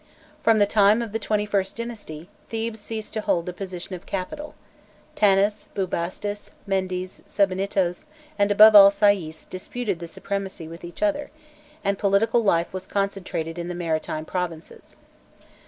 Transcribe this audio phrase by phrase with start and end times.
[0.41, 4.55] From the time of the XXIst dynasty, Thebes ceased to hold the position of capital:
[5.15, 8.05] Tanis, Bubastis, Mendes, Sebennytos,
[8.39, 11.29] and above all, Sais, disputed the supremacy with each other,
[11.83, 14.95] and political life was concentrated in the maritime provinces.